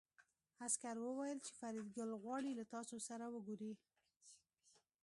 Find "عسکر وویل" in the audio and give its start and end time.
0.65-1.39